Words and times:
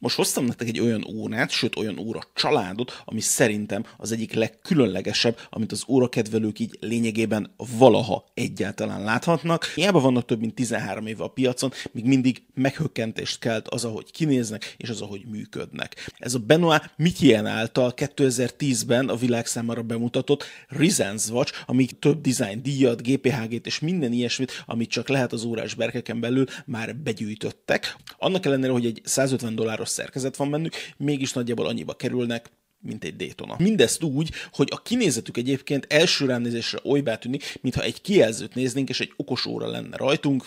Most 0.00 0.16
hoztam 0.16 0.44
nektek 0.44 0.68
egy 0.68 0.80
olyan 0.80 1.04
órát, 1.08 1.50
sőt 1.50 1.76
olyan 1.76 1.98
óra 1.98 2.20
családot, 2.34 3.02
ami 3.04 3.20
szerintem 3.20 3.84
az 3.96 4.12
egyik 4.12 4.32
legkülönlegesebb, 4.32 5.38
amit 5.50 5.72
az 5.72 5.84
órakedvelők 5.88 6.58
így 6.58 6.78
lényegében 6.80 7.54
valaha 7.78 8.24
egyáltalán 8.34 9.02
láthatnak. 9.02 9.64
Hiába 9.64 10.00
vannak 10.00 10.24
több 10.24 10.40
mint 10.40 10.54
13 10.54 11.06
éve 11.06 11.24
a 11.24 11.28
piacon, 11.28 11.72
még 11.92 12.04
mindig 12.04 12.42
meghökkentést 12.54 13.38
kelt 13.38 13.68
az, 13.68 13.84
ahogy 13.84 14.10
kinéznek, 14.10 14.74
és 14.76 14.88
az, 14.88 15.00
ahogy 15.00 15.24
működnek. 15.30 16.10
Ez 16.18 16.34
a 16.34 16.38
Benoit 16.38 16.90
Mitien 16.96 17.46
által 17.46 17.92
2010-ben 17.96 19.08
a 19.08 19.16
világ 19.16 19.46
számára 19.46 19.82
bemutatott 19.82 20.44
Reasons 20.68 21.28
Watch, 21.28 21.52
ami 21.66 21.86
több 21.86 22.20
design 22.20 22.62
díjat, 22.62 23.02
GPHG-t 23.02 23.66
és 23.66 23.78
minden 23.78 24.12
ilyesmit, 24.12 24.64
amit 24.66 24.90
csak 24.90 25.08
lehet 25.08 25.32
az 25.32 25.44
órás 25.44 25.74
berkeken 25.74 26.20
belül 26.20 26.44
már 26.66 26.96
begyűjtöttek. 26.96 27.96
Annak 28.18 28.46
ellenére, 28.46 28.72
hogy 28.72 28.86
egy 28.86 29.00
150 29.04 29.54
dolláros 29.54 29.86
szerkezet 29.88 30.36
van 30.36 30.50
bennük, 30.50 30.74
mégis 30.96 31.32
nagyjából 31.32 31.66
annyiba 31.66 31.94
kerülnek, 31.94 32.50
mint 32.80 33.04
egy 33.04 33.16
Daytona. 33.16 33.56
Mindezt 33.58 34.02
úgy, 34.02 34.30
hogy 34.52 34.68
a 34.70 34.82
kinézetük 34.82 35.36
egyébként 35.36 35.86
első 35.88 36.26
ránézésre 36.26 36.78
olybá 36.82 37.16
tűnik, 37.16 37.58
mintha 37.60 37.82
egy 37.82 38.00
kijelzőt 38.00 38.54
néznénk, 38.54 38.88
és 38.88 39.00
egy 39.00 39.12
okos 39.16 39.46
óra 39.46 39.66
lenne 39.66 39.96
rajtunk, 39.96 40.46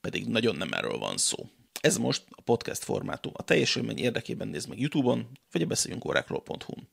pedig 0.00 0.26
nagyon 0.26 0.56
nem 0.56 0.72
erről 0.72 0.98
van 0.98 1.16
szó. 1.16 1.36
Ez 1.80 1.96
most 1.96 2.22
a 2.30 2.40
podcast 2.40 2.84
formátum. 2.84 3.32
A 3.34 3.42
teljes 3.42 3.76
élmény 3.76 3.98
érdekében 3.98 4.48
néz 4.48 4.66
meg 4.66 4.80
YouTube-on, 4.80 5.26
vagy 5.52 5.62
a 5.62 5.66
beszéljünk 5.66 6.04
órákról.hu-n. 6.04 6.88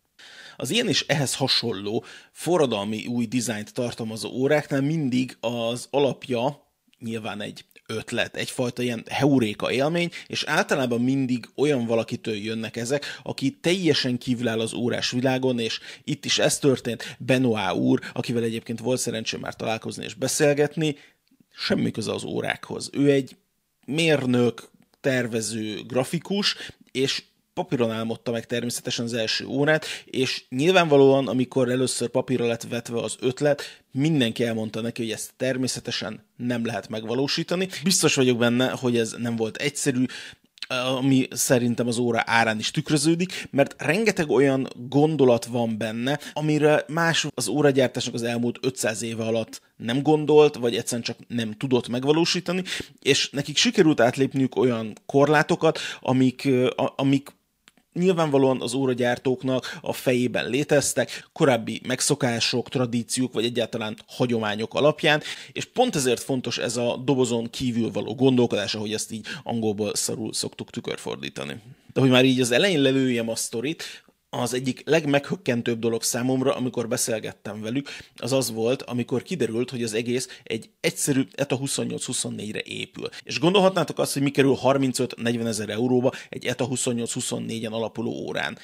Az 0.58 0.69
ilyen 0.69 0.88
és 0.88 1.05
ehhez 1.08 1.35
hasonló 1.35 2.03
forradalmi 2.31 3.05
új 3.05 3.25
dizájnt 3.25 3.73
tartalmazó 3.73 4.30
óráknál 4.30 4.81
mindig 4.81 5.38
az 5.39 5.88
alapja 5.89 6.67
nyilván 6.99 7.41
egy 7.41 7.66
ötlet, 7.89 8.35
egyfajta 8.35 8.81
ilyen 8.81 9.03
heuréka 9.09 9.71
élmény, 9.71 10.09
és 10.27 10.43
általában 10.43 11.02
mindig 11.02 11.49
olyan 11.55 11.85
valakitől 11.85 12.35
jönnek 12.35 12.75
ezek, 12.75 13.20
aki 13.23 13.57
teljesen 13.61 14.17
kívül 14.17 14.47
az 14.47 14.73
órás 14.73 15.11
világon, 15.11 15.59
és 15.59 15.80
itt 16.03 16.25
is 16.25 16.39
ez 16.39 16.59
történt, 16.59 17.16
Benoit 17.19 17.73
úr, 17.73 18.00
akivel 18.13 18.44
egyébként 18.44 18.80
volt 18.80 19.00
szerencsém 19.00 19.39
már 19.39 19.55
találkozni 19.55 20.03
és 20.03 20.13
beszélgetni, 20.13 20.95
semmi 21.55 21.91
köze 21.91 22.13
az 22.13 22.23
órákhoz. 22.23 22.89
Ő 22.94 23.11
egy 23.11 23.36
mérnök, 23.86 24.69
tervező, 25.02 25.83
grafikus, 25.83 26.56
és 26.91 27.23
papíron 27.59 27.91
álmodta 27.91 28.31
meg 28.31 28.45
természetesen 28.45 29.05
az 29.05 29.13
első 29.13 29.45
órát, 29.45 29.85
és 30.05 30.43
nyilvánvalóan, 30.49 31.27
amikor 31.27 31.69
először 31.69 32.09
papírra 32.09 32.47
lett 32.47 32.63
vetve 32.63 32.99
az 32.99 33.16
ötlet, 33.19 33.81
mindenki 33.91 34.43
elmondta 34.43 34.81
neki, 34.81 35.01
hogy 35.01 35.11
ezt 35.11 35.33
természetesen 35.38 36.25
nem 36.35 36.66
lehet 36.66 36.89
megvalósítani. 36.89 37.67
Biztos 37.83 38.16
vagyok 38.16 38.38
benne, 38.38 38.69
hogy 38.69 38.97
ez 38.97 39.16
nem 39.17 39.35
volt 39.35 39.57
egyszerű, 39.57 40.05
ami 40.97 41.27
szerintem 41.31 41.88
az 41.88 41.97
óra 41.97 42.21
árán 42.25 42.59
is 42.59 42.71
tükröződik, 42.71 43.47
mert 43.51 43.81
rengeteg 43.81 44.29
olyan 44.29 44.67
gondolat 44.89 45.45
van 45.45 45.77
benne, 45.77 46.19
amire 46.33 46.83
más 46.88 47.27
az 47.33 47.47
óragyártásnak 47.47 48.13
az 48.13 48.23
elmúlt 48.23 48.57
500 48.61 49.01
éve 49.01 49.23
alatt 49.23 49.61
nem 49.77 50.01
gondolt, 50.01 50.55
vagy 50.55 50.75
egyszerűen 50.75 51.03
csak 51.03 51.17
nem 51.27 51.53
tudott 51.57 51.88
megvalósítani, 51.88 52.63
és 53.01 53.29
nekik 53.29 53.57
sikerült 53.57 53.99
átlépniük 53.99 54.55
olyan 54.55 54.94
korlátokat, 55.05 55.79
amik, 55.99 56.47
amik 56.95 57.38
nyilvánvalóan 57.93 58.61
az 58.61 58.73
óragyártóknak 58.73 59.77
a 59.81 59.93
fejében 59.93 60.49
léteztek, 60.49 61.27
korábbi 61.33 61.81
megszokások, 61.87 62.69
tradíciók, 62.69 63.33
vagy 63.33 63.45
egyáltalán 63.45 63.97
hagyományok 64.07 64.73
alapján, 64.73 65.21
és 65.51 65.65
pont 65.65 65.95
ezért 65.95 66.23
fontos 66.23 66.57
ez 66.57 66.77
a 66.77 66.97
dobozon 67.05 67.49
kívül 67.49 67.91
való 67.91 68.15
gondolkodás, 68.15 68.75
ahogy 68.75 68.93
ezt 68.93 69.11
így 69.11 69.25
angolból 69.43 69.95
szarul 69.95 70.33
szoktuk 70.33 70.69
tükörfordítani. 70.69 71.61
De 71.93 72.01
hogy 72.01 72.09
már 72.09 72.25
így 72.25 72.41
az 72.41 72.51
elején 72.51 72.81
lelőjem 72.81 73.29
a 73.29 73.35
sztorit, 73.35 74.03
az 74.30 74.53
egyik 74.53 74.81
legmeghökkentőbb 74.85 75.80
dolog 75.80 76.03
számomra, 76.03 76.55
amikor 76.55 76.88
beszélgettem 76.88 77.61
velük, 77.61 77.89
az 78.16 78.31
az 78.31 78.52
volt, 78.52 78.81
amikor 78.81 79.22
kiderült, 79.22 79.69
hogy 79.69 79.84
az 79.84 79.94
egész 79.94 80.41
egy 80.44 80.69
egyszerű 80.79 81.28
ETA 81.35 81.57
28-24-re 81.57 82.62
épül. 82.63 83.09
És 83.23 83.40
gondolhatnátok 83.40 84.00
azt, 84.00 84.13
hogy 84.13 84.22
mi 84.22 84.31
kerül 84.31 84.57
35-40 84.63 85.45
ezer 85.45 85.69
euróba 85.69 86.12
egy 86.29 86.45
ETA 86.45 86.67
28-24-en 86.67 87.72
alapuló 87.72 88.12
órán 88.12 88.57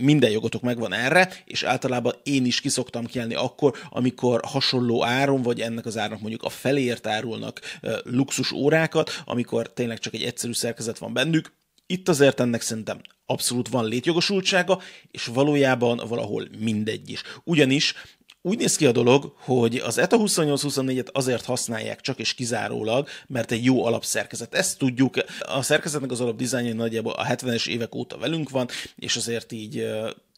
minden 0.00 0.30
jogotok 0.30 0.62
megvan 0.62 0.92
erre, 0.92 1.32
és 1.44 1.62
általában 1.62 2.14
én 2.22 2.44
is 2.44 2.60
kiszoktam 2.60 3.06
kielni 3.06 3.34
akkor, 3.34 3.78
amikor 3.90 4.40
hasonló 4.44 5.04
áron, 5.04 5.42
vagy 5.42 5.60
ennek 5.60 5.86
az 5.86 5.96
árnak 5.96 6.20
mondjuk 6.20 6.42
a 6.42 6.48
feléért 6.48 7.06
árulnak 7.06 7.60
luxus 8.02 8.52
órákat, 8.52 9.22
amikor 9.24 9.72
tényleg 9.72 9.98
csak 9.98 10.14
egy 10.14 10.22
egyszerű 10.22 10.52
szerkezet 10.52 10.98
van 10.98 11.12
bennük, 11.12 11.52
itt 11.90 12.08
azért 12.08 12.40
ennek 12.40 12.60
szerintem 12.60 13.00
abszolút 13.26 13.68
van 13.68 13.84
létjogosultsága, 13.84 14.80
és 15.10 15.24
valójában 15.24 16.00
valahol 16.08 16.48
mindegy 16.58 17.10
is. 17.10 17.22
Ugyanis 17.44 17.94
úgy 18.42 18.58
néz 18.58 18.76
ki 18.76 18.86
a 18.86 18.92
dolog, 18.92 19.34
hogy 19.36 19.76
az 19.76 19.98
ETA 19.98 20.16
2824-et 20.20 21.12
azért 21.12 21.44
használják 21.44 22.00
csak 22.00 22.18
és 22.18 22.34
kizárólag, 22.34 23.08
mert 23.26 23.50
egy 23.50 23.64
jó 23.64 23.84
alapszerkezet. 23.84 24.54
Ezt 24.54 24.78
tudjuk, 24.78 25.14
a 25.38 25.62
szerkezetnek 25.62 26.10
az 26.10 26.20
alapdizájnja 26.20 26.74
nagyjából 26.74 27.12
a 27.12 27.26
70-es 27.26 27.68
évek 27.68 27.94
óta 27.94 28.18
velünk 28.18 28.50
van, 28.50 28.68
és 28.96 29.16
azért 29.16 29.52
így 29.52 29.86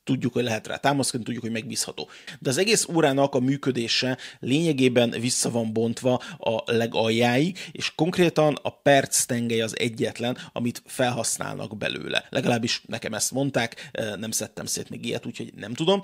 tudjuk, 0.05 0.33
hogy 0.33 0.43
lehet 0.43 0.67
rá 0.67 0.77
támaszkodni, 0.77 1.25
tudjuk, 1.25 1.43
hogy 1.43 1.53
megbízható. 1.53 2.09
De 2.39 2.51
az 2.51 2.59
egész 2.59 2.87
órának 2.95 3.35
a 3.35 3.41
működése 3.41 4.19
lényegében 4.41 5.11
vissza 5.11 5.51
van 5.51 5.73
bontva 5.73 6.15
a 6.39 6.73
legaljáig, 6.73 7.59
és 7.73 7.95
konkrétan 7.95 8.59
a 8.63 8.71
perc 8.71 9.25
tengely 9.25 9.61
az 9.61 9.79
egyetlen, 9.79 10.39
amit 10.53 10.83
felhasználnak 10.87 11.77
belőle. 11.77 12.27
Legalábbis 12.31 12.83
nekem 12.87 13.15
ezt 13.15 13.33
mondták, 13.33 13.91
nem 14.19 14.31
szedtem 14.31 14.67
szét 14.67 14.91
még 14.91 15.05
ilyet, 15.07 15.27
úgyhogy 15.27 15.53
nem 15.55 15.75
tudom 15.75 16.01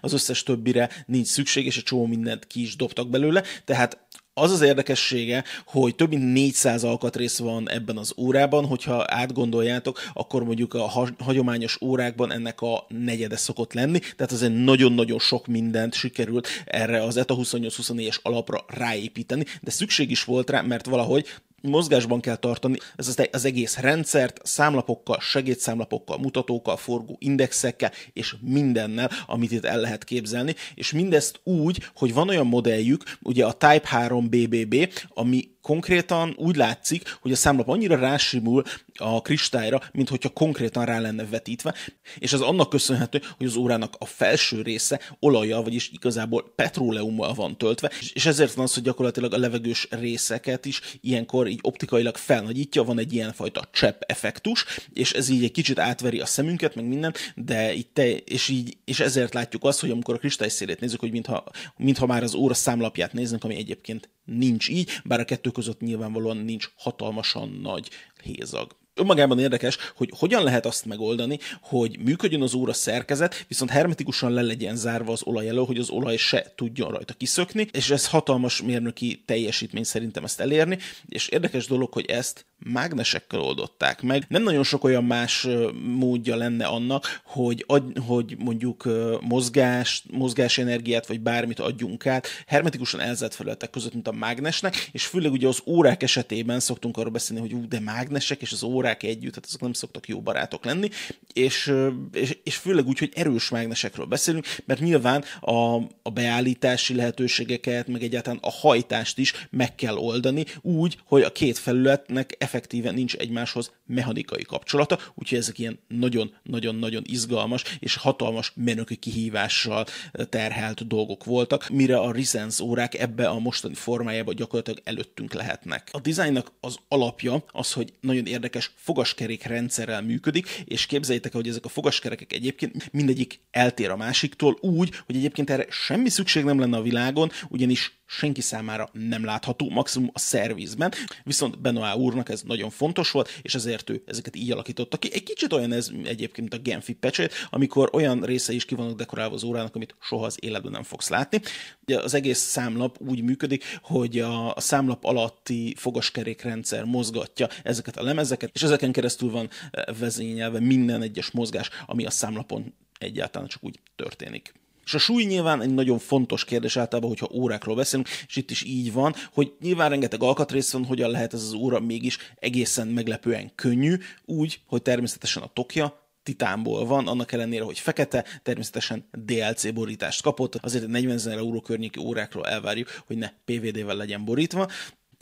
az 0.00 0.12
összes 0.12 0.42
többire 0.42 0.90
nincs 1.06 1.26
szükség, 1.26 1.66
és 1.66 1.76
egy 1.76 1.82
csomó 1.82 2.06
mindent 2.06 2.46
ki 2.46 2.60
is 2.60 2.76
dobtak 2.76 3.08
belőle, 3.08 3.42
tehát 3.64 3.98
az 4.34 4.50
az 4.50 4.60
érdekessége, 4.60 5.44
hogy 5.66 5.94
több 5.94 6.08
mint 6.08 6.32
400 6.32 6.84
alkatrész 6.84 7.38
van 7.38 7.70
ebben 7.70 7.96
az 7.96 8.14
órában, 8.16 8.66
hogyha 8.66 9.04
átgondoljátok, 9.06 10.00
akkor 10.12 10.44
mondjuk 10.44 10.74
a 10.74 11.12
hagyományos 11.18 11.78
órákban 11.80 12.32
ennek 12.32 12.60
a 12.60 12.86
negyede 12.88 13.36
szokott 13.36 13.72
lenni, 13.72 13.98
tehát 13.98 14.32
azért 14.32 14.64
nagyon-nagyon 14.64 15.18
sok 15.18 15.46
mindent 15.46 15.94
sikerült 15.94 16.48
erre 16.64 17.02
az 17.02 17.16
ETA 17.16 17.36
28-24-es 17.36 18.22
alapra 18.22 18.64
ráépíteni, 18.68 19.44
de 19.60 19.70
szükség 19.70 20.10
is 20.10 20.24
volt 20.24 20.50
rá, 20.50 20.60
mert 20.60 20.86
valahogy 20.86 21.26
mozgásban 21.60 22.20
kell 22.20 22.36
tartani 22.36 22.76
ez 22.96 23.08
az, 23.08 23.44
egész 23.44 23.76
rendszert 23.76 24.40
számlapokkal, 24.42 25.18
segédszámlapokkal, 25.20 26.18
mutatókkal, 26.18 26.76
forgó 26.76 27.16
indexekkel 27.18 27.92
és 28.12 28.34
mindennel, 28.40 29.10
amit 29.26 29.52
itt 29.52 29.64
el 29.64 29.80
lehet 29.80 30.04
képzelni, 30.04 30.54
és 30.74 30.92
mindezt 30.92 31.40
úgy, 31.44 31.90
hogy 31.94 32.14
van 32.14 32.28
olyan 32.28 32.46
modelljük, 32.46 33.02
ugye 33.22 33.44
a 33.44 33.52
Type 33.52 33.82
3 33.84 34.28
BBB, 34.28 34.92
ami 35.08 35.58
konkrétan 35.62 36.34
úgy 36.36 36.56
látszik, 36.56 37.16
hogy 37.20 37.32
a 37.32 37.36
számlap 37.36 37.68
annyira 37.68 37.96
rásimul 37.96 38.62
a 38.94 39.22
kristályra, 39.22 39.80
mint 39.92 40.08
hogyha 40.08 40.28
konkrétan 40.28 40.84
rá 40.84 40.98
lenne 40.98 41.26
vetítve, 41.26 41.74
és 42.18 42.32
az 42.32 42.40
annak 42.40 42.68
köszönhető, 42.68 43.20
hogy 43.36 43.46
az 43.46 43.56
órának 43.56 43.94
a 43.98 44.04
felső 44.04 44.62
része 44.62 45.00
olaja, 45.18 45.62
vagyis 45.62 45.90
igazából 45.92 46.52
petróleummal 46.56 47.34
van 47.34 47.58
töltve, 47.58 47.90
és 48.12 48.26
ezért 48.26 48.54
van 48.54 48.64
az, 48.64 48.74
hogy 48.74 48.82
gyakorlatilag 48.82 49.32
a 49.32 49.38
levegős 49.38 49.88
részeket 49.90 50.64
is 50.64 50.80
ilyenkor 51.00 51.48
így 51.48 51.58
optikailag 51.62 52.16
felnagyítja, 52.16 52.82
van 52.82 52.98
egy 52.98 53.12
ilyenfajta 53.12 53.68
csepp 53.72 54.00
effektus, 54.06 54.64
és 54.92 55.12
ez 55.12 55.28
így 55.28 55.44
egy 55.44 55.52
kicsit 55.52 55.78
átveri 55.78 56.20
a 56.20 56.26
szemünket, 56.26 56.74
meg 56.74 56.84
minden, 56.84 57.14
de 57.34 57.72
itt 57.72 57.94
te, 57.94 58.10
és 58.10 58.48
így, 58.48 58.76
és 58.84 59.00
ezért 59.00 59.34
látjuk 59.34 59.64
azt, 59.64 59.80
hogy 59.80 59.90
amikor 59.90 60.14
a 60.14 60.18
kristály 60.18 60.48
szélét 60.48 60.80
nézzük, 60.80 61.00
hogy 61.00 61.12
mintha, 61.12 61.44
mintha 61.76 62.06
már 62.06 62.22
az 62.22 62.34
óra 62.34 62.54
számlapját 62.54 63.12
néznek, 63.12 63.44
ami 63.44 63.56
egyébként 63.56 64.08
nincs 64.24 64.68
így, 64.68 64.90
bár 65.04 65.20
a 65.20 65.24
kettő 65.24 65.50
között 65.50 65.80
nyilvánvalóan 65.80 66.36
nincs 66.36 66.70
hatalmasan 66.76 67.48
nagy 67.48 67.88
hézag 68.22 68.76
önmagában 68.94 69.38
érdekes, 69.38 69.78
hogy 69.96 70.12
hogyan 70.18 70.42
lehet 70.42 70.66
azt 70.66 70.84
megoldani, 70.84 71.38
hogy 71.62 71.98
működjön 71.98 72.42
az 72.42 72.54
óra 72.54 72.72
szerkezet, 72.72 73.44
viszont 73.48 73.70
hermetikusan 73.70 74.32
le 74.32 74.42
legyen 74.42 74.76
zárva 74.76 75.12
az 75.12 75.22
olaj 75.22 75.48
elő, 75.48 75.60
hogy 75.60 75.78
az 75.78 75.90
olaj 75.90 76.16
se 76.16 76.52
tudjon 76.56 76.90
rajta 76.90 77.14
kiszökni, 77.14 77.66
és 77.72 77.90
ez 77.90 78.08
hatalmas 78.08 78.62
mérnöki 78.62 79.22
teljesítmény 79.26 79.84
szerintem 79.84 80.24
ezt 80.24 80.40
elérni, 80.40 80.78
és 81.08 81.28
érdekes 81.28 81.66
dolog, 81.66 81.92
hogy 81.92 82.04
ezt 82.04 82.44
mágnesekkel 82.58 83.40
oldották 83.40 84.02
meg. 84.02 84.24
Nem 84.28 84.42
nagyon 84.42 84.62
sok 84.62 84.84
olyan 84.84 85.04
más 85.04 85.46
módja 85.84 86.36
lenne 86.36 86.66
annak, 86.66 87.20
hogy, 87.24 87.64
ad, 87.66 87.98
hogy 88.06 88.36
mondjuk 88.38 88.88
mozgás, 89.20 90.04
mozgásenergiát 90.10 91.06
vagy 91.06 91.20
bármit 91.20 91.60
adjunk 91.60 92.06
át 92.06 92.28
hermetikusan 92.46 93.00
elzárt 93.00 93.34
felületek 93.34 93.70
között, 93.70 93.92
mint 93.92 94.08
a 94.08 94.12
mágnesnek, 94.12 94.88
és 94.92 95.06
főleg 95.06 95.32
ugye 95.32 95.48
az 95.48 95.62
órák 95.66 96.02
esetében 96.02 96.60
szoktunk 96.60 96.96
arról 96.96 97.10
beszélni, 97.10 97.42
hogy 97.42 97.52
ú, 97.52 97.68
de 97.68 97.80
mágnesek, 97.80 98.40
és 98.40 98.52
az 98.52 98.62
órák 98.62 98.89
órák 98.90 99.02
együtt, 99.02 99.30
tehát 99.30 99.46
azok 99.46 99.60
nem 99.60 99.72
szoktak 99.72 100.08
jó 100.08 100.20
barátok 100.20 100.64
lenni, 100.64 100.88
és, 101.32 101.72
és, 102.12 102.38
és 102.44 102.56
főleg 102.56 102.86
úgy, 102.86 102.98
hogy 102.98 103.12
erős 103.14 103.48
mágnesekről 103.48 104.06
beszélünk, 104.06 104.46
mert 104.64 104.80
nyilván 104.80 105.24
a, 105.40 105.74
a 106.02 106.10
beállítási 106.12 106.94
lehetőségeket, 106.94 107.86
meg 107.86 108.02
egyáltalán 108.02 108.38
a 108.42 108.50
hajtást 108.50 109.18
is 109.18 109.32
meg 109.50 109.74
kell 109.74 109.96
oldani 109.96 110.44
úgy, 110.60 110.98
hogy 111.04 111.22
a 111.22 111.32
két 111.32 111.58
felületnek 111.58 112.34
effektíven 112.38 112.94
nincs 112.94 113.14
egymáshoz 113.14 113.72
mechanikai 113.86 114.42
kapcsolata, 114.42 114.98
úgyhogy 115.14 115.38
ezek 115.38 115.58
ilyen 115.58 115.78
nagyon-nagyon-nagyon 115.88 117.02
izgalmas 117.06 117.62
és 117.78 117.94
hatalmas 117.96 118.52
menöki 118.54 118.96
kihívással 118.96 119.86
terhelt 120.28 120.86
dolgok 120.86 121.24
voltak, 121.24 121.68
mire 121.68 121.98
a 121.98 122.12
Resense 122.12 122.62
órák 122.62 122.94
ebbe 122.94 123.28
a 123.28 123.38
mostani 123.38 123.74
formájában 123.74 124.34
gyakorlatilag 124.34 124.80
előttünk 124.84 125.32
lehetnek. 125.32 125.88
A 125.92 126.00
dizájnnak 126.00 126.52
az 126.60 126.76
alapja 126.88 127.44
az, 127.52 127.72
hogy 127.72 127.92
nagyon 128.00 128.26
érdekes 128.26 128.69
fogaskerék 128.74 129.44
rendszerrel 129.44 130.02
működik, 130.02 130.62
és 130.64 130.86
képzeljétek 130.86 131.34
el, 131.34 131.40
hogy 131.40 131.50
ezek 131.50 131.64
a 131.64 131.68
fogaskerekek 131.68 132.32
egyébként 132.32 132.92
mindegyik 132.92 133.40
eltér 133.50 133.90
a 133.90 133.96
másiktól 133.96 134.58
úgy, 134.60 134.90
hogy 135.06 135.16
egyébként 135.16 135.50
erre 135.50 135.66
semmi 135.70 136.08
szükség 136.08 136.44
nem 136.44 136.58
lenne 136.58 136.76
a 136.76 136.82
világon, 136.82 137.30
ugyanis 137.48 137.98
senki 138.06 138.40
számára 138.40 138.88
nem 138.92 139.24
látható, 139.24 139.68
maximum 139.68 140.10
a 140.12 140.18
szervizben, 140.18 140.92
viszont 141.24 141.60
Benoit 141.60 141.94
úrnak 141.94 142.28
ez 142.28 142.42
nagyon 142.42 142.70
fontos 142.70 143.10
volt, 143.10 143.38
és 143.42 143.54
ezért 143.54 143.90
ő 143.90 144.02
ezeket 144.06 144.36
így 144.36 144.50
alakította 144.50 144.96
ki. 144.96 145.10
Egy 145.12 145.22
kicsit 145.22 145.52
olyan 145.52 145.72
ez 145.72 145.90
egyébként 146.04 146.54
a 146.54 146.58
Genfi 146.58 146.92
pecsét, 146.92 147.32
amikor 147.50 147.90
olyan 147.92 148.20
része 148.20 148.52
is 148.52 148.64
ki 148.64 148.74
vannak 148.74 148.96
dekorálva 148.96 149.34
az 149.34 149.44
órának, 149.44 149.74
amit 149.74 149.94
soha 150.00 150.24
az 150.24 150.36
életben 150.40 150.72
nem 150.72 150.82
fogsz 150.82 151.08
látni. 151.08 151.40
Ugye 151.82 152.00
az 152.00 152.14
egész 152.14 152.38
számlap 152.38 153.00
úgy 153.08 153.22
működik, 153.22 153.64
hogy 153.82 154.18
a 154.18 154.54
számlap 154.56 155.04
alatti 155.04 155.74
fogaskerékrendszer 155.76 156.84
mozgatja 156.84 157.48
ezeket 157.62 157.96
a 157.96 158.02
lemezeket, 158.02 158.50
és 158.60 158.66
ezeken 158.66 158.92
keresztül 158.92 159.30
van 159.30 159.48
eh, 159.70 159.82
vezényelve 159.98 160.60
minden 160.60 161.02
egyes 161.02 161.30
mozgás, 161.30 161.70
ami 161.86 162.04
a 162.04 162.10
számlapon 162.10 162.74
egyáltalán 162.98 163.48
csak 163.48 163.64
úgy 163.64 163.80
történik. 163.96 164.54
És 164.84 164.94
a 164.94 164.98
súly 164.98 165.24
nyilván 165.24 165.62
egy 165.62 165.74
nagyon 165.74 165.98
fontos 165.98 166.44
kérdés 166.44 166.76
általában, 166.76 167.10
hogyha 167.10 167.30
órákról 167.32 167.74
beszélünk, 167.74 168.08
és 168.26 168.36
itt 168.36 168.50
is 168.50 168.64
így 168.64 168.92
van, 168.92 169.14
hogy 169.32 169.52
nyilván 169.60 169.90
rengeteg 169.90 170.22
alkatrész 170.22 170.72
van, 170.72 170.84
hogyan 170.84 171.10
lehet 171.10 171.34
ez 171.34 171.42
az 171.42 171.52
óra 171.52 171.80
mégis 171.80 172.18
egészen 172.38 172.88
meglepően 172.88 173.52
könnyű, 173.54 173.96
úgy, 174.24 174.60
hogy 174.66 174.82
természetesen 174.82 175.42
a 175.42 175.50
tokja 175.52 176.08
titánból 176.22 176.86
van, 176.86 177.08
annak 177.08 177.32
ellenére, 177.32 177.64
hogy 177.64 177.78
fekete, 177.78 178.24
természetesen 178.42 179.08
DLC 179.12 179.72
borítást 179.72 180.22
kapott, 180.22 180.54
azért 180.54 180.84
egy 180.84 180.90
40 180.90 181.14
ezer 181.14 181.38
euró 181.38 181.60
környéki 181.60 182.00
órákról 182.00 182.46
elvárjuk, 182.46 183.02
hogy 183.06 183.16
ne 183.16 183.30
PVD-vel 183.44 183.96
legyen 183.96 184.24
borítva, 184.24 184.68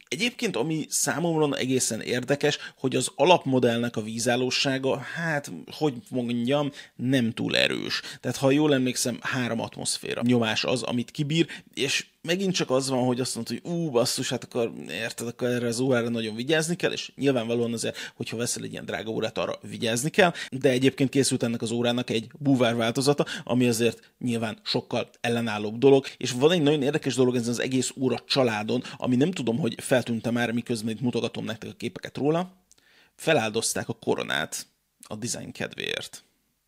Egyébként, 0.09 0.57
ami 0.57 0.87
számomra 0.89 1.57
egészen 1.57 2.01
érdekes, 2.01 2.59
hogy 2.79 2.97
az 2.97 3.11
alapmodellnek 3.15 3.97
a 3.97 4.03
vízállósága, 4.03 4.99
hát, 4.99 5.51
hogy 5.77 5.95
mondjam, 6.11 6.71
nem 6.97 7.33
túl 7.33 7.57
erős. 7.57 8.01
Tehát, 8.21 8.37
ha 8.37 8.51
jól 8.51 8.75
emlékszem, 8.75 9.19
három 9.21 9.61
atmoszféra 9.61 10.23
nyomás 10.25 10.65
az, 10.65 10.83
amit 10.83 11.11
kibír, 11.11 11.47
és 11.75 12.07
megint 12.29 12.55
csak 12.55 12.71
az 12.71 12.89
van, 12.89 13.05
hogy 13.05 13.21
azt 13.21 13.35
mondta, 13.35 13.55
hogy 13.55 13.73
ú, 13.73 13.91
basszus, 13.91 14.29
hát 14.29 14.45
akkor 14.45 14.73
érted, 14.91 15.27
akkor 15.27 15.49
erre 15.49 15.67
az 15.67 15.81
órára 15.81 16.09
nagyon 16.09 16.35
vigyázni 16.35 16.77
kell, 16.77 16.93
és 16.93 17.13
nyilvánvalóan 17.17 17.73
azért, 17.73 18.13
hogyha 18.17 18.37
veszel 18.37 18.63
egy 18.63 18.73
ilyen 18.73 18.85
drága 18.85 19.11
órát, 19.11 19.39
arra 19.39 19.59
vigyázni 19.63 20.11
kell, 20.11 20.33
de 20.51 20.69
egyébként 20.69 21.11
készült 21.11 21.43
ennek 21.43 21.63
az 21.63 21.71
órának 21.71 22.11
egy 22.11 22.31
búvár 22.39 22.77
változata, 22.77 23.27
ami 23.45 23.69
azért 23.69 24.13
nyilván 24.19 24.59
sokkal 24.63 25.11
ellenállóbb 25.21 25.79
dolog, 25.79 26.07
és 26.17 26.31
van 26.31 26.53
egy 26.53 26.63
nagyon 26.63 26.83
érdekes 26.83 27.15
dolog 27.15 27.37
ezen 27.37 27.51
az 27.51 27.59
egész 27.59 27.93
óra 28.01 28.19
családon, 28.27 28.83
ami 28.97 29.17
nem 29.17 29.31
tudom, 29.31 29.59
hogy 29.59 29.75
feltűntem 29.83 30.33
már, 30.33 30.53
miközben 30.53 30.95
itt 30.95 31.01
mutogatom 31.01 31.45
nektek 31.45 31.71
a 31.71 31.77
képeket 31.77 32.17
róla, 32.17 32.53
feláldozták 33.15 33.89
a 33.89 33.93
koronát 34.01 34.67
a 35.07 35.17
design 35.17 35.53
kedvéért. 35.53 36.23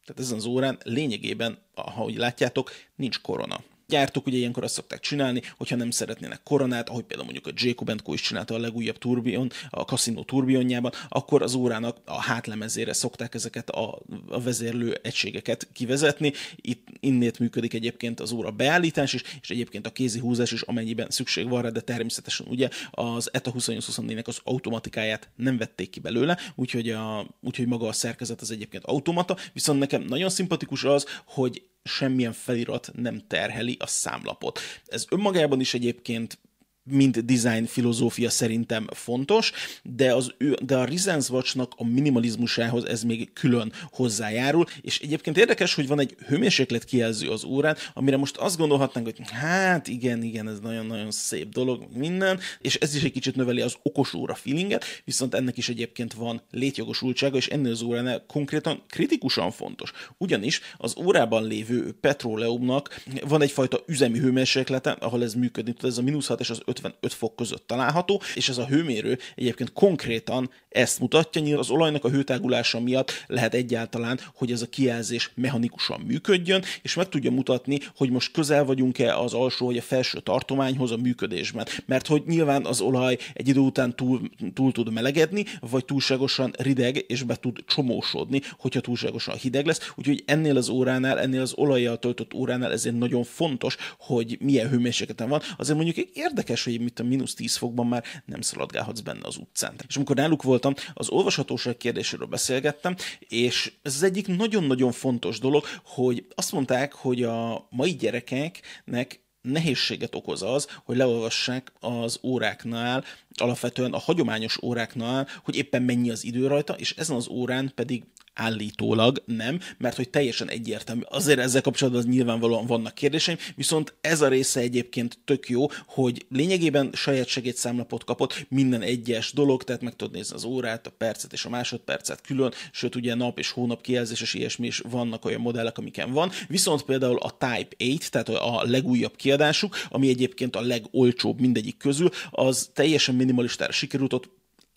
Tehát 0.05 0.23
ezen 0.23 0.37
az 0.37 0.45
órán 0.45 0.79
lényegében, 0.85 1.59
ahogy 1.75 2.17
látjátok, 2.17 2.71
nincs 2.97 3.21
korona 3.21 3.61
gyártók 3.91 4.27
ugye 4.27 4.37
ilyenkor 4.37 4.65
azt 4.65 4.75
szokták 4.75 5.01
csinálni, 5.01 5.43
hogyha 5.57 5.77
nem 5.77 5.91
szeretnének 5.91 6.41
koronát, 6.43 6.89
ahogy 6.89 7.05
például 7.05 7.31
mondjuk 7.33 7.47
a 7.47 7.59
Jacob 7.63 8.03
Co 8.03 8.13
is 8.13 8.21
csinálta 8.21 8.55
a 8.55 8.59
legújabb 8.59 8.99
turbion, 8.99 9.51
a 9.71 9.81
Casino 9.81 10.25
turbionjában, 10.25 10.93
akkor 11.09 11.43
az 11.43 11.55
órának 11.55 11.97
a 12.05 12.21
hátlemezére 12.21 12.93
szokták 12.93 13.35
ezeket 13.35 13.71
a, 13.71 13.99
a 14.29 14.41
vezérlő 14.41 14.99
egységeket 15.03 15.69
kivezetni. 15.73 16.33
Itt 16.57 16.89
innét 17.01 17.39
működik 17.39 17.75
egyébként 17.75 18.21
az 18.21 18.33
óra 18.33 18.51
beállítás 18.51 19.13
is, 19.13 19.23
és 19.41 19.51
egyébként 19.51 19.87
a 19.87 19.93
kézi 19.93 20.19
húzás 20.19 20.53
is, 20.53 20.63
amennyiben 20.63 21.11
szükség 21.11 21.49
van 21.49 21.63
rá, 21.63 21.69
de 21.69 21.81
természetesen 21.81 22.47
ugye 22.47 22.69
az 22.91 23.29
ETA 23.33 23.53
2824-nek 23.59 24.25
az 24.25 24.41
automatikáját 24.45 25.29
nem 25.37 25.57
vették 25.57 25.91
ki 25.91 26.01
belőle, 26.01 26.39
úgyhogy, 26.55 26.91
a, 26.91 27.27
úgyhogy 27.41 27.67
maga 27.67 27.87
a 27.87 27.93
szerkezet 27.93 28.41
az 28.41 28.51
egyébként 28.51 28.85
automata, 28.85 29.37
viszont 29.53 29.79
nekem 29.79 30.03
nagyon 30.03 30.31
szimpatikus 30.31 30.85
az, 30.85 31.07
hogy 31.25 31.63
semmilyen 31.91 32.33
felirat 32.33 32.91
nem 32.95 33.23
terheli 33.27 33.77
a 33.79 33.87
számlapot. 33.87 34.61
Ez 34.87 35.05
önmagában 35.11 35.61
is 35.61 35.75
egyébként 35.75 36.39
mint 36.85 37.25
design 37.25 37.65
filozófia 37.65 38.31
szerintem 38.31 38.87
fontos, 38.95 39.53
de, 39.83 40.15
az, 40.15 40.35
de 40.63 40.77
a 40.77 40.85
Reasons 40.85 41.29
Watch-nak 41.29 41.73
a 41.77 41.85
minimalizmusához 41.85 42.85
ez 42.85 43.03
még 43.03 43.33
külön 43.33 43.73
hozzájárul, 43.91 44.65
és 44.81 45.01
egyébként 45.01 45.39
érdekes, 45.39 45.75
hogy 45.75 45.87
van 45.87 46.01
egy 46.01 46.17
hőmérséklet 46.27 46.85
kijelző 46.85 47.29
az 47.29 47.45
órán, 47.45 47.77
amire 47.95 48.17
most 48.17 48.37
azt 48.37 48.57
gondolhatnánk, 48.57 49.07
hogy 49.07 49.31
hát 49.31 49.89
igen, 49.89 50.23
igen, 50.23 50.49
ez 50.49 50.61
nagyon-nagyon 50.61 51.11
szép 51.11 51.49
dolog, 51.49 51.87
minden, 51.95 52.39
és 52.61 52.75
ez 52.75 52.95
is 52.95 53.03
egy 53.03 53.13
kicsit 53.13 53.37
növeli 53.37 53.61
az 53.61 53.77
okos 53.83 54.15
óra 54.15 54.35
feelinget, 54.35 54.85
viszont 55.05 55.35
ennek 55.35 55.57
is 55.57 55.69
egyébként 55.69 56.13
van 56.13 56.43
létjogosultsága, 56.51 57.37
és 57.37 57.49
ennél 57.49 57.73
az 57.73 57.83
óránál 57.83 58.25
konkrétan 58.27 58.83
kritikusan 58.89 59.51
fontos. 59.51 59.93
Ugyanis 60.19 60.61
az 60.77 60.97
órában 60.97 61.47
lévő 61.47 61.93
petróleumnak 62.01 63.05
van 63.29 63.43
egyfajta 63.43 63.81
üzemi 63.87 64.19
hőmérséklete, 64.19 64.91
ahol 64.91 65.23
ez 65.23 65.35
működni 65.35 65.73
tud, 65.73 65.91
ez 65.91 65.99
a 65.99 66.03
mínusz 66.03 66.27
6 66.27 66.41
és 66.41 66.51
az 66.51 66.63
55 66.71 67.13
fok 67.13 67.37
között 67.37 67.67
található, 67.67 68.23
és 68.35 68.49
ez 68.49 68.59
a 68.59 68.67
hőmérő 68.67 69.19
egyébként 69.35 69.73
konkrétan 69.73 70.51
ezt 70.69 71.01
mutatja, 71.01 71.41
nyilván 71.41 71.61
az 71.61 71.71
olajnak 71.71 72.05
a 72.05 72.11
hőtágulása 72.11 72.81
miatt 72.81 73.25
lehet 73.27 73.55
egyáltalán, 73.55 74.21
hogy 74.35 74.53
ez 74.53 74.63
a 74.63 74.69
kijelzés 74.69 75.31
mechanikusan 75.35 76.01
működjön, 76.01 76.63
és 76.83 76.95
meg 76.95 77.09
tudja 77.09 77.31
mutatni, 77.31 77.79
hogy 77.97 78.11
most 78.11 78.33
közel 78.33 78.65
vagyunk-e 78.65 79.17
az 79.17 79.35
alsó 79.35 79.67
vagy 79.67 79.77
a 79.77 79.83
felső 79.83 80.21
tartományhoz 80.21 80.91
a 80.91 80.97
működésben. 80.97 81.67
Mert 81.87 82.07
hogy 82.07 82.23
nyilván 82.27 82.67
az 82.67 82.81
olaj 82.81 83.19
egy 83.33 83.49
idő 83.49 83.61
után 83.61 83.97
túl, 83.97 84.31
túl 84.55 84.73
tud 84.73 84.93
melegedni, 84.93 85.45
vagy 85.61 85.85
túlságosan 85.85 86.53
rideg, 86.59 87.05
és 87.09 87.23
be 87.23 87.37
tud 87.37 87.59
csomósodni, 87.67 88.41
hogyha 88.59 88.81
túlságosan 88.81 89.37
hideg 89.37 89.67
lesz. 89.67 89.93
Úgyhogy 89.97 90.23
ennél 90.27 90.57
az 90.57 90.69
óránál, 90.69 91.21
ennél 91.21 91.41
az 91.41 91.53
olajjal 91.55 91.99
töltött 91.99 92.35
óránál 92.35 92.73
ezért 92.73 92.99
nagyon 92.99 93.25
fontos, 93.25 93.77
hogy 93.99 94.37
milyen 94.41 94.69
hőmérsékleten 94.69 95.29
van. 95.29 95.41
Azért 95.57 95.79
mondjuk 95.79 96.07
érdekes 96.15 96.60
érdekes, 96.61 96.65
hogy 96.65 96.81
mit 96.81 97.01
a 97.01 97.03
mínusz 97.03 97.35
10 97.35 97.57
fokban 97.57 97.87
már 97.87 98.05
nem 98.25 98.41
szaladgálhatsz 98.41 99.01
benne 99.01 99.27
az 99.27 99.37
utcán. 99.37 99.75
És 99.89 99.97
amikor 99.97 100.17
náluk 100.17 100.43
voltam, 100.43 100.75
az 100.95 101.09
olvashatóság 101.09 101.77
kérdéséről 101.77 102.27
beszélgettem, 102.27 102.97
és 103.19 103.73
ez 103.83 103.95
az 103.95 104.03
egyik 104.03 104.27
nagyon-nagyon 104.27 104.93
fontos 104.93 105.39
dolog, 105.39 105.65
hogy 105.85 106.27
azt 106.35 106.53
mondták, 106.53 106.93
hogy 106.93 107.23
a 107.23 107.67
mai 107.71 107.95
gyerekeknek 107.95 109.21
nehézséget 109.43 110.15
okoz 110.15 110.43
az, 110.43 110.67
hogy 110.85 110.97
leolvassák 110.97 111.73
az 111.81 112.19
óráknál, 112.23 113.05
alapvetően 113.41 113.93
a 113.93 113.99
hagyományos 113.99 114.63
óráknál, 114.63 115.29
hogy 115.45 115.57
éppen 115.57 115.83
mennyi 115.83 116.11
az 116.11 116.25
idő 116.25 116.47
rajta, 116.47 116.73
és 116.73 116.95
ezen 116.97 117.17
az 117.17 117.29
órán 117.29 117.73
pedig 117.75 118.03
állítólag 118.35 119.23
nem, 119.27 119.61
mert 119.79 119.97
hogy 119.97 120.11
teljesen 120.11 120.49
egyértelmű. 120.49 121.03
Azért 121.09 121.39
ezzel 121.39 121.61
kapcsolatban 121.61 122.03
az 122.03 122.09
nyilvánvalóan 122.09 122.67
vannak 122.67 122.95
kérdéseim, 122.95 123.37
viszont 123.55 123.95
ez 124.01 124.21
a 124.21 124.29
része 124.29 124.61
egyébként 124.61 125.19
tök 125.25 125.49
jó, 125.49 125.67
hogy 125.87 126.27
lényegében 126.29 126.91
saját 126.93 127.27
segédszámlapot 127.27 128.05
kapott 128.05 128.47
minden 128.49 128.83
egyes 128.83 129.33
dolog, 129.33 129.65
tehát 129.65 129.83
meg 129.83 129.97
tudod 129.97 130.15
nézni 130.15 130.35
az 130.35 130.45
órát, 130.45 130.87
a 130.87 130.93
percet 130.99 131.33
és 131.33 131.45
a 131.45 131.49
másodpercet 131.49 132.21
külön, 132.21 132.53
sőt 132.73 132.95
ugye 132.95 133.15
nap 133.15 133.39
és 133.39 133.51
hónap 133.51 133.83
kijelzés 133.83 134.21
és 134.21 134.35
ilyesmi 134.35 134.67
is 134.67 134.83
vannak 134.91 135.25
olyan 135.25 135.41
modellek, 135.41 135.79
amiken 135.79 136.13
van, 136.13 136.31
viszont 136.49 136.83
például 136.83 137.19
a 137.19 137.31
Type 137.31 137.85
8, 137.85 138.09
tehát 138.09 138.29
a 138.29 138.63
legújabb 138.65 139.17
kiadásuk, 139.17 139.77
ami 139.89 140.09
egyébként 140.09 140.57
a 140.57 140.61
legolcsóbb 140.61 141.41
mindegyik 141.41 141.77
közül, 141.77 142.11
az 142.31 142.71
teljesen 142.73 143.15
minimalistára 143.31 143.73
sikerült, 143.73 144.13
ott 144.13 144.31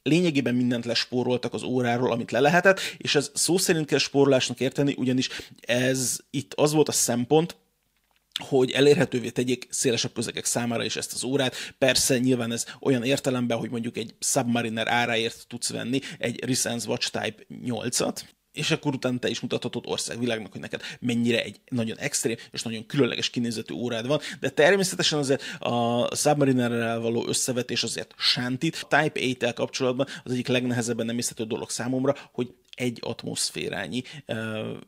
lényegében 0.04 0.56
mindent 0.56 0.86
lespóroltak 0.86 1.54
az 1.54 1.64
óráról, 1.64 2.12
amit 2.12 2.32
le 2.32 2.40
lehetett, 2.40 2.80
és 2.98 3.16
ez 3.16 3.32
szó 3.34 3.58
szerint 3.58 3.86
kell 3.86 3.98
spórolásnak 4.00 4.60
érteni, 4.60 4.96
ugyanis 4.98 5.30
ez 5.62 6.20
itt 6.30 6.54
az 6.54 6.74
volt 6.74 6.88
a 6.88 6.92
szempont, 6.92 7.56
hogy 8.48 8.72
elérhetővé 8.72 9.30
tegyék 9.30 9.68
szélesebb 9.70 10.14
közegek 10.14 10.46
számára 10.46 10.84
is 10.84 10.96
ezt 10.96 11.14
az 11.14 11.24
órát. 11.24 11.56
Persze 11.78 12.18
nyilván 12.18 12.52
ez 12.52 12.66
olyan 12.80 13.04
értelemben, 13.04 13.58
hogy 13.58 13.70
mondjuk 13.70 13.98
egy 13.98 14.16
Submariner 14.20 14.88
áráért 14.88 15.46
tudsz 15.48 15.70
venni 15.70 16.00
egy 16.18 16.46
Resense 16.46 16.90
Watch 16.90 17.12
Type 17.12 17.44
8-at, 17.66 18.22
és 18.54 18.72
akkor 18.72 18.94
utána 18.94 19.20
te 19.20 19.30
is 19.30 19.40
mutathatod 19.40 19.84
országvilágnak, 19.88 20.52
hogy 20.52 20.62
neked 20.62 20.82
mennyire 21.00 21.44
egy 21.44 21.60
nagyon 21.70 21.98
extrém 21.98 22.36
és 22.52 22.64
nagyon 22.64 22.86
különleges 22.86 23.30
kinézetű 23.30 23.74
órád 23.74 24.08
van, 24.08 24.20
de 24.40 24.50
természetesen 24.50 25.20
azért 25.20 25.42
a 25.60 26.08
Submariner-rel 26.16 27.00
való 27.00 27.28
összevetés 27.28 27.84
azért 27.84 28.14
sántít. 28.18 28.88
A 28.90 29.02
Type 29.02 29.20
8-tel 29.20 29.52
kapcsolatban 29.56 30.08
az 30.24 30.32
egyik 30.32 30.48
legnehezebben 30.48 31.06
nem 31.06 31.20
dolog 31.48 31.70
számomra, 31.70 32.16
hogy 32.32 32.54
egy 32.76 33.00
atmoszférányi 33.02 34.04
uh, 34.28 34.38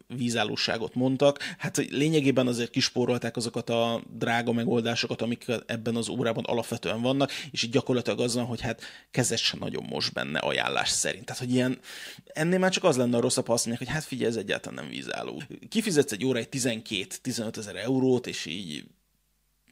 vízállóságot 0.08 0.96
mondtak. 0.96 1.40
Hát 1.58 1.78
lényegében 1.78 2.48
azért 2.48 2.70
kispórolták 2.70 3.36
azokat 3.36 3.70
a 3.70 4.02
drága 4.18 4.52
megoldásokat, 4.52 5.22
amik 5.22 5.46
ebben 5.66 5.96
az 5.96 6.10
órában 6.10 6.44
alapvetően 6.44 7.02
vannak, 7.02 7.32
és 7.52 7.64
így 7.64 7.72
gyakorlatilag 7.72 8.20
az 8.20 8.36
van, 8.36 8.46
hogy 8.46 8.62
hát 8.62 8.82
kezet 9.12 9.38
sem 9.38 9.60
nagyon 9.60 9.86
most 9.90 10.14
benne 10.14 10.40
ajánlás 10.40 10.90
szerint. 10.90 11.26
Tehát, 11.26 11.42
hogy 11.42 11.54
ilyen, 11.54 11.80
ennél 12.26 12.60
már 12.60 12.72
csak 12.72 12.84
az 12.84 12.98
lenne 12.98 13.18
a 13.18 13.22
rosszabb, 13.22 13.48
azt 13.56 13.66
mondják, 13.66 13.88
hogy 13.88 13.98
hát 13.98 14.08
figyelj, 14.08 14.30
ez 14.30 14.36
egyáltalán 14.36 14.84
nem 14.84 14.94
vízálló. 14.94 15.44
Kifizetsz 15.70 16.12
egy 16.12 16.26
óra 16.26 16.40
egy 16.40 16.48
12-15 16.52 17.58
ezer 17.58 17.76
eurót, 17.76 18.28
és 18.28 18.46
így 18.46 18.84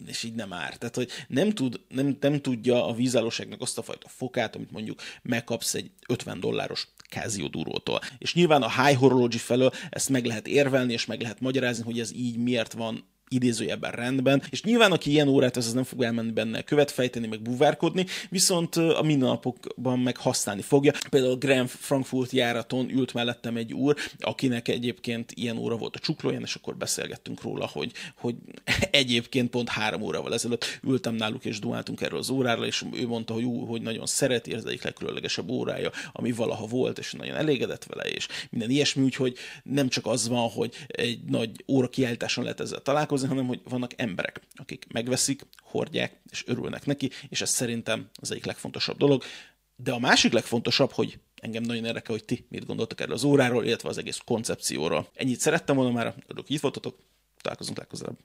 és 0.07 0.23
így 0.23 0.33
nem 0.33 0.53
ár. 0.53 0.77
Tehát, 0.77 0.95
hogy 0.95 1.09
nem, 1.27 1.51
tud, 1.51 1.81
nem, 1.89 2.17
nem 2.19 2.41
tudja 2.41 2.87
a 2.87 2.93
vízállóságnak 2.93 3.61
azt 3.61 3.77
a 3.77 3.81
fajta 3.81 4.07
fokát, 4.07 4.55
amit 4.55 4.71
mondjuk 4.71 5.01
megkapsz 5.21 5.73
egy 5.73 5.91
50 6.07 6.39
dolláros 6.39 6.87
Casio. 7.09 7.49
És 8.17 8.33
nyilván 8.33 8.61
a 8.61 8.83
high 8.83 8.97
horology 8.97 9.35
felől 9.35 9.71
ezt 9.89 10.09
meg 10.09 10.25
lehet 10.25 10.47
érvelni, 10.47 10.93
és 10.93 11.05
meg 11.05 11.21
lehet 11.21 11.39
magyarázni, 11.39 11.83
hogy 11.83 11.99
ez 11.99 12.13
így 12.13 12.37
miért 12.37 12.73
van 12.73 13.11
idézőjelben 13.33 13.91
rendben, 13.91 14.43
és 14.49 14.63
nyilván 14.63 14.91
aki 14.91 15.09
ilyen 15.09 15.27
órát 15.27 15.57
az, 15.57 15.65
az 15.65 15.73
nem 15.73 15.83
fog 15.83 16.03
elmenni 16.03 16.31
benne 16.31 16.61
követ 16.61 16.91
fejteni, 16.91 17.27
meg 17.27 17.41
buvárkodni, 17.41 18.05
viszont 18.29 18.75
a 18.75 19.01
mindennapokban 19.01 19.99
meg 19.99 20.17
használni 20.17 20.61
fogja. 20.61 20.91
Például 21.09 21.35
Grand 21.35 21.69
Frankfurt 21.69 22.31
járaton 22.31 22.89
ült 22.89 23.13
mellettem 23.13 23.57
egy 23.57 23.73
úr, 23.73 23.95
akinek 24.19 24.67
egyébként 24.67 25.31
ilyen 25.35 25.57
óra 25.57 25.77
volt 25.77 25.95
a 25.95 25.99
csuklóján, 25.99 26.41
és 26.41 26.55
akkor 26.55 26.75
beszélgettünk 26.75 27.41
róla, 27.41 27.69
hogy, 27.73 27.91
hogy 28.15 28.35
egyébként 28.91 29.49
pont 29.49 29.69
három 29.69 30.01
órával 30.01 30.33
ezelőtt 30.33 30.79
ültem 30.83 31.15
náluk, 31.15 31.45
és 31.45 31.59
duáltunk 31.59 32.01
erről 32.01 32.19
az 32.19 32.29
óráról, 32.29 32.65
és 32.65 32.83
ő 32.93 33.07
mondta, 33.07 33.33
hogy, 33.33 33.43
ú, 33.43 33.65
hogy 33.65 33.81
nagyon 33.81 34.05
szereti, 34.05 34.53
ez 34.53 34.63
egyik 34.65 34.83
legkülönlegesebb 34.83 35.49
órája, 35.49 35.91
ami 36.11 36.31
valaha 36.31 36.65
volt, 36.65 36.99
és 36.99 37.11
nagyon 37.11 37.35
elégedett 37.35 37.83
vele, 37.83 38.09
és 38.09 38.27
minden 38.49 38.69
ilyesmi, 38.69 39.03
úgyhogy 39.03 39.37
nem 39.63 39.89
csak 39.89 40.05
az 40.05 40.27
van, 40.27 40.49
hogy 40.49 40.73
egy 40.87 41.19
nagy 41.23 41.49
óra 41.67 41.87
kiállításon 41.87 42.43
lehet 42.43 42.59
ezzel 42.59 42.81
találkozni, 42.81 43.22
foglalkozni, 43.27 43.27
hanem 43.27 43.47
hogy 43.47 43.61
vannak 43.71 44.01
emberek, 44.01 44.41
akik 44.55 44.85
megveszik, 44.91 45.41
hordják, 45.61 46.21
és 46.31 46.43
örülnek 46.47 46.85
neki, 46.85 47.09
és 47.29 47.41
ez 47.41 47.49
szerintem 47.49 48.09
az 48.13 48.31
egyik 48.31 48.45
legfontosabb 48.45 48.97
dolog. 48.97 49.23
De 49.75 49.91
a 49.91 49.99
másik 49.99 50.31
legfontosabb, 50.31 50.91
hogy 50.91 51.19
engem 51.35 51.63
nagyon 51.63 51.85
érdekel, 51.85 52.15
hogy 52.15 52.25
ti 52.25 52.45
mit 52.49 52.65
gondoltak 52.65 52.99
erről 52.99 53.13
az 53.13 53.23
óráról, 53.23 53.65
illetve 53.65 53.89
az 53.89 53.97
egész 53.97 54.21
koncepcióról. 54.25 55.09
Ennyit 55.13 55.39
szerettem 55.39 55.75
volna 55.75 55.91
már, 55.91 56.05
örülök, 56.05 56.47
hogy 56.47 56.55
itt 56.55 56.61
voltatok, 56.61 56.97
találkozunk 57.41 57.77
legközelebb. 57.77 58.17